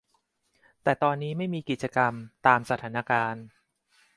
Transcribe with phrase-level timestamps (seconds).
[0.83, 2.13] แต่ตอนนี้ไม่มีกิจกรรม
[2.47, 3.45] ตามสถานการณ์